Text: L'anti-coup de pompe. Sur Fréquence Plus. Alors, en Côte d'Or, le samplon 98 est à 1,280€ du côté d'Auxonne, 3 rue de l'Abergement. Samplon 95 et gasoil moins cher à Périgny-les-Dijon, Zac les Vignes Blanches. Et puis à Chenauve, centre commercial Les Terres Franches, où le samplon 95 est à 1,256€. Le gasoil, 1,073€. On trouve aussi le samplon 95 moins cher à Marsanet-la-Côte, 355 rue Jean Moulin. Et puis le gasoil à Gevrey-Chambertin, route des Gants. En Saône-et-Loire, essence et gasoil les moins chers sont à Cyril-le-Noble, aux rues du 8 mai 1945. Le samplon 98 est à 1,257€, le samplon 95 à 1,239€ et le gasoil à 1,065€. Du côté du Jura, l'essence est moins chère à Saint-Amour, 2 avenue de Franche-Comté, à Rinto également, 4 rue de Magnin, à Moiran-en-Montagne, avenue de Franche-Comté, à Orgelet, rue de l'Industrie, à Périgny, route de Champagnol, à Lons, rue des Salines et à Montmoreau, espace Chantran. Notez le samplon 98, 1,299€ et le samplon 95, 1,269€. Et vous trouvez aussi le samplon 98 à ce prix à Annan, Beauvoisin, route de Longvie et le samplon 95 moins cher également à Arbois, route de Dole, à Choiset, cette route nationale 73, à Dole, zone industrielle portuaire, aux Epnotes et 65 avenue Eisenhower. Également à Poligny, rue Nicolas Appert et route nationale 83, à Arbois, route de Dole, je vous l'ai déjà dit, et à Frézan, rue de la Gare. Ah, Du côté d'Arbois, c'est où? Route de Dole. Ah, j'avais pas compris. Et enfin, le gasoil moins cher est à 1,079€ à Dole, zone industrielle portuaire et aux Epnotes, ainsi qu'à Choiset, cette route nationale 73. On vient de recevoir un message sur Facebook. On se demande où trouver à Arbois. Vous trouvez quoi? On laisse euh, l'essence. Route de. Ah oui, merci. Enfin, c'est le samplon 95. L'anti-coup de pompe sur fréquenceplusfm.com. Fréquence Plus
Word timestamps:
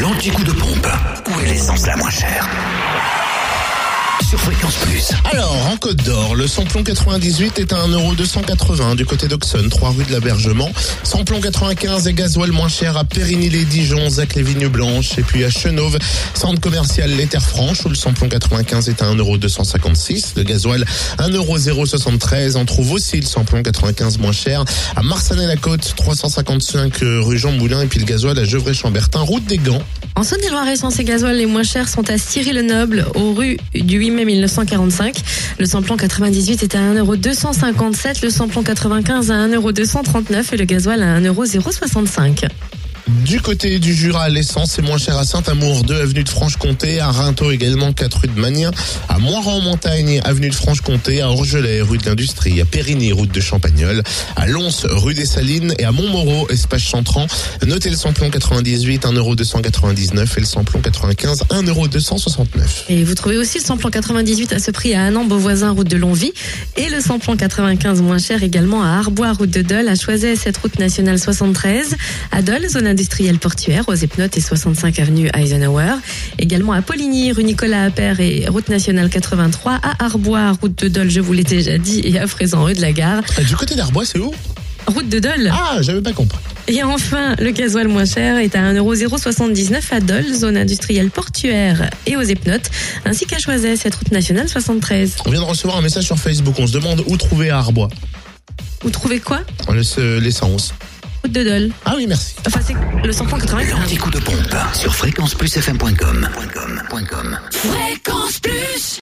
L'anti-coup 0.00 0.44
de 0.44 0.52
pompe. 0.52 0.86
Sur 4.28 4.40
Fréquence 4.40 4.74
Plus. 4.76 5.10
Alors, 5.24 5.56
en 5.72 5.76
Côte 5.78 6.04
d'Or, 6.04 6.34
le 6.34 6.46
samplon 6.46 6.82
98 6.82 7.60
est 7.60 7.72
à 7.72 7.86
1,280€ 7.86 8.94
du 8.94 9.06
côté 9.06 9.26
d'Auxonne, 9.26 9.70
3 9.70 9.94
rue 9.96 10.04
de 10.04 10.12
l'Abergement. 10.12 10.70
Samplon 11.02 11.40
95 11.40 12.08
et 12.08 12.12
gasoil 12.12 12.52
moins 12.52 12.68
cher 12.68 12.98
à 12.98 13.04
Périgny-les-Dijon, 13.04 14.10
Zac 14.10 14.34
les 14.34 14.42
Vignes 14.42 14.68
Blanches. 14.68 15.16
Et 15.16 15.22
puis 15.22 15.44
à 15.44 15.50
Chenauve, 15.50 15.98
centre 16.34 16.60
commercial 16.60 17.10
Les 17.10 17.26
Terres 17.26 17.40
Franches, 17.40 17.86
où 17.86 17.88
le 17.88 17.94
samplon 17.94 18.28
95 18.28 18.90
est 18.90 19.00
à 19.00 19.06
1,256€. 19.06 20.32
Le 20.36 20.42
gasoil, 20.42 20.84
1,073€. 21.18 22.58
On 22.58 22.66
trouve 22.66 22.92
aussi 22.92 23.16
le 23.16 23.26
samplon 23.26 23.62
95 23.62 24.18
moins 24.18 24.32
cher 24.32 24.62
à 24.94 25.02
Marsanet-la-Côte, 25.02 25.94
355 25.96 26.98
rue 27.22 27.38
Jean 27.38 27.52
Moulin. 27.52 27.80
Et 27.80 27.86
puis 27.86 28.00
le 28.00 28.04
gasoil 28.04 28.38
à 28.38 28.44
Gevrey-Chambertin, 28.44 29.20
route 29.20 29.46
des 29.46 29.58
Gants. 29.58 29.82
En 30.16 30.22
Saône-et-Loire, 30.22 30.68
essence 30.68 30.98
et 30.98 31.04
gasoil 31.04 31.36
les 31.36 31.46
moins 31.46 31.62
chers 31.62 31.88
sont 31.88 32.10
à 32.10 32.18
Cyril-le-Noble, 32.18 33.06
aux 33.14 33.32
rues 33.32 33.56
du 33.72 33.98
8 33.98 34.10
mai 34.10 34.17
1945. 34.24 35.22
Le 35.58 35.66
samplon 35.66 35.96
98 35.96 36.62
est 36.62 36.74
à 36.74 36.78
1,257€, 36.94 38.22
le 38.22 38.30
samplon 38.30 38.62
95 38.62 39.30
à 39.30 39.48
1,239€ 39.48 40.54
et 40.54 40.56
le 40.56 40.64
gasoil 40.64 41.02
à 41.02 41.20
1,065€. 41.20 42.48
Du 43.08 43.40
côté 43.40 43.78
du 43.78 43.94
Jura, 43.94 44.28
l'essence 44.28 44.78
est 44.78 44.82
moins 44.82 44.98
chère 44.98 45.16
à 45.16 45.24
Saint-Amour, 45.24 45.82
2 45.84 45.98
avenue 45.98 46.24
de 46.24 46.28
Franche-Comté, 46.28 47.00
à 47.00 47.10
Rinto 47.10 47.50
également, 47.50 47.94
4 47.94 48.20
rue 48.20 48.28
de 48.28 48.38
Magnin, 48.38 48.70
à 49.08 49.18
Moiran-en-Montagne, 49.18 50.20
avenue 50.24 50.50
de 50.50 50.54
Franche-Comté, 50.54 51.22
à 51.22 51.30
Orgelet, 51.30 51.80
rue 51.80 51.96
de 51.96 52.04
l'Industrie, 52.04 52.60
à 52.60 52.66
Périgny, 52.66 53.12
route 53.12 53.32
de 53.32 53.40
Champagnol, 53.40 54.02
à 54.36 54.46
Lons, 54.46 54.68
rue 54.84 55.14
des 55.14 55.24
Salines 55.24 55.74
et 55.78 55.84
à 55.84 55.92
Montmoreau, 55.92 56.48
espace 56.50 56.82
Chantran. 56.82 57.26
Notez 57.66 57.88
le 57.88 57.96
samplon 57.96 58.28
98, 58.28 59.04
1,299€ 59.04 60.36
et 60.36 60.40
le 60.40 60.46
samplon 60.46 60.80
95, 60.80 61.44
1,269€. 61.48 62.46
Et 62.90 63.04
vous 63.04 63.14
trouvez 63.14 63.38
aussi 63.38 63.58
le 63.58 63.64
samplon 63.64 63.88
98 63.88 64.52
à 64.52 64.58
ce 64.58 64.70
prix 64.70 64.94
à 64.94 65.04
Annan, 65.04 65.26
Beauvoisin, 65.26 65.70
route 65.70 65.88
de 65.88 65.96
Longvie 65.96 66.32
et 66.76 66.90
le 66.90 67.00
samplon 67.00 67.36
95 67.38 68.02
moins 68.02 68.18
cher 68.18 68.42
également 68.42 68.84
à 68.84 68.98
Arbois, 68.98 69.32
route 69.32 69.50
de 69.50 69.62
Dole, 69.62 69.88
à 69.88 69.94
Choiset, 69.94 70.36
cette 70.36 70.58
route 70.58 70.78
nationale 70.78 71.18
73, 71.18 71.96
à 72.32 72.42
Dole, 72.42 72.68
zone 72.68 72.97
industrielle 72.98 73.38
portuaire, 73.38 73.84
aux 73.88 73.94
Epnotes 73.94 74.36
et 74.36 74.40
65 74.40 74.98
avenue 74.98 75.30
Eisenhower. 75.32 75.94
Également 76.40 76.72
à 76.72 76.82
Poligny, 76.82 77.30
rue 77.30 77.44
Nicolas 77.44 77.84
Appert 77.84 78.18
et 78.18 78.48
route 78.48 78.68
nationale 78.68 79.08
83, 79.08 79.78
à 79.80 80.04
Arbois, 80.04 80.50
route 80.60 80.76
de 80.82 80.88
Dole, 80.88 81.08
je 81.08 81.20
vous 81.20 81.32
l'ai 81.32 81.44
déjà 81.44 81.78
dit, 81.78 82.00
et 82.02 82.18
à 82.18 82.26
Frézan, 82.26 82.64
rue 82.64 82.74
de 82.74 82.80
la 82.80 82.90
Gare. 82.90 83.22
Ah, 83.36 83.42
Du 83.42 83.54
côté 83.54 83.76
d'Arbois, 83.76 84.04
c'est 84.04 84.18
où? 84.18 84.34
Route 84.88 85.08
de 85.08 85.20
Dole. 85.20 85.48
Ah, 85.52 85.76
j'avais 85.80 86.00
pas 86.00 86.12
compris. 86.12 86.38
Et 86.66 86.82
enfin, 86.82 87.36
le 87.38 87.52
gasoil 87.52 87.86
moins 87.86 88.04
cher 88.04 88.36
est 88.38 88.56
à 88.56 88.72
1,079€ 88.72 89.80
à 89.92 90.00
Dole, 90.00 90.34
zone 90.34 90.56
industrielle 90.56 91.10
portuaire 91.10 91.90
et 92.06 92.16
aux 92.16 92.22
Epnotes, 92.22 92.68
ainsi 93.04 93.26
qu'à 93.26 93.38
Choiset, 93.38 93.76
cette 93.76 93.94
route 93.94 94.10
nationale 94.10 94.48
73. 94.48 95.18
On 95.24 95.30
vient 95.30 95.40
de 95.40 95.46
recevoir 95.46 95.76
un 95.76 95.82
message 95.82 96.04
sur 96.04 96.18
Facebook. 96.18 96.56
On 96.58 96.66
se 96.66 96.72
demande 96.72 97.04
où 97.06 97.16
trouver 97.16 97.50
à 97.50 97.58
Arbois. 97.58 97.90
Vous 98.82 98.90
trouvez 98.90 99.20
quoi? 99.20 99.42
On 99.68 99.72
laisse 99.72 99.96
euh, 100.00 100.18
l'essence. 100.20 100.74
Route 101.28 101.44
de. 101.44 101.70
Ah 101.84 101.94
oui, 101.96 102.06
merci. 102.08 102.34
Enfin, 102.46 102.60
c'est 102.64 102.74
le 103.04 103.12
samplon 103.12 103.38
95. 103.38 103.78
L'anti-coup 103.78 104.10
de 104.10 104.18
pompe 104.18 104.54
sur 104.74 104.94
fréquenceplusfm.com. 104.94 106.28
Fréquence 107.52 108.40
Plus 108.40 108.96